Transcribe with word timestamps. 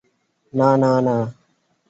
না 0.53 0.69
না 0.81 0.91
না। 1.05 1.15